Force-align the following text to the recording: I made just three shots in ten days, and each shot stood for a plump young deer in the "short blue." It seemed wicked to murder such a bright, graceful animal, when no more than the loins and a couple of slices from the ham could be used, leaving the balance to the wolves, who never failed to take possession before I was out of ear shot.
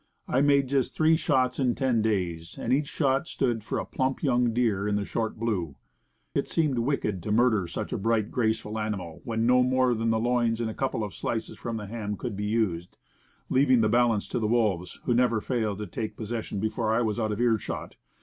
I 0.27 0.41
made 0.41 0.65
just 0.67 0.95
three 0.95 1.15
shots 1.15 1.59
in 1.59 1.75
ten 1.75 2.01
days, 2.01 2.57
and 2.57 2.73
each 2.73 2.87
shot 2.87 3.27
stood 3.27 3.63
for 3.63 3.77
a 3.77 3.85
plump 3.85 4.23
young 4.23 4.51
deer 4.51 4.87
in 4.87 4.95
the 4.95 5.05
"short 5.05 5.37
blue." 5.37 5.75
It 6.33 6.47
seemed 6.47 6.79
wicked 6.79 7.21
to 7.21 7.31
murder 7.31 7.67
such 7.67 7.93
a 7.93 7.99
bright, 7.99 8.31
graceful 8.31 8.79
animal, 8.79 9.21
when 9.25 9.45
no 9.45 9.61
more 9.61 9.93
than 9.93 10.09
the 10.09 10.17
loins 10.19 10.59
and 10.59 10.71
a 10.71 10.73
couple 10.73 11.03
of 11.03 11.13
slices 11.13 11.59
from 11.59 11.77
the 11.77 11.85
ham 11.85 12.17
could 12.17 12.35
be 12.35 12.45
used, 12.45 12.97
leaving 13.47 13.81
the 13.81 13.89
balance 13.89 14.27
to 14.29 14.39
the 14.39 14.47
wolves, 14.47 14.99
who 15.03 15.13
never 15.13 15.39
failed 15.39 15.77
to 15.77 15.85
take 15.85 16.17
possession 16.17 16.59
before 16.59 16.91
I 16.91 17.03
was 17.03 17.19
out 17.19 17.31
of 17.31 17.39
ear 17.39 17.59
shot. 17.59 17.95